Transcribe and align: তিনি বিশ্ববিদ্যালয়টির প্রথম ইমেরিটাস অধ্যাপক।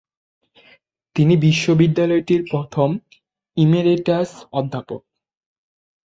তিনি 1.15 1.33
বিশ্ববিদ্যালয়টির 1.37 2.41
প্রথম 2.51 2.89
ইমেরিটাস 3.57 4.29
অধ্যাপক। 4.51 5.01